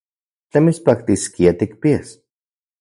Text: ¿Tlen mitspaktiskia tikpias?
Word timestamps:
¿Tlen 0.51 0.63
mitspaktiskia 0.67 1.51
tikpias? 1.61 2.07